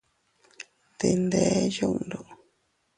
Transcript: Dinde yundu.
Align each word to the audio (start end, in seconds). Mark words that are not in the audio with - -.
Dinde 0.99 1.43
yundu. 1.79 2.19